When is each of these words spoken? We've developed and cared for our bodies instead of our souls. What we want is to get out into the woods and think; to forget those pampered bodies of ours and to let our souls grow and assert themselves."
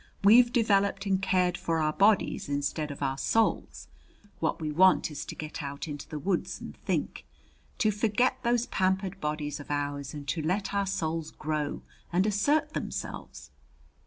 We've 0.23 0.51
developed 0.51 1.05
and 1.05 1.21
cared 1.21 1.59
for 1.59 1.77
our 1.77 1.93
bodies 1.93 2.49
instead 2.49 2.89
of 2.89 3.03
our 3.03 3.19
souls. 3.19 3.87
What 4.39 4.59
we 4.59 4.71
want 4.71 5.11
is 5.11 5.23
to 5.25 5.35
get 5.35 5.61
out 5.61 5.87
into 5.87 6.09
the 6.09 6.17
woods 6.17 6.59
and 6.59 6.75
think; 6.75 7.27
to 7.77 7.91
forget 7.91 8.41
those 8.41 8.65
pampered 8.65 9.21
bodies 9.21 9.59
of 9.59 9.69
ours 9.69 10.15
and 10.15 10.27
to 10.29 10.41
let 10.41 10.73
our 10.73 10.87
souls 10.87 11.29
grow 11.29 11.83
and 12.11 12.25
assert 12.25 12.73
themselves." 12.73 13.51